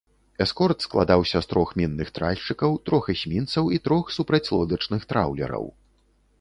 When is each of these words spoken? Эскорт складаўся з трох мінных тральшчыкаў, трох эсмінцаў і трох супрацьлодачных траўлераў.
Эскорт 0.43 0.85
складаўся 0.85 1.41
з 1.47 1.51
трох 1.51 1.73
мінных 1.81 2.07
тральшчыкаў, 2.17 2.71
трох 2.91 3.03
эсмінцаў 3.17 3.65
і 3.79 3.81
трох 3.89 4.05
супрацьлодачных 4.19 5.01
траўлераў. 5.15 5.73